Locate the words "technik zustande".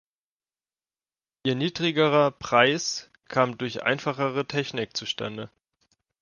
4.47-5.51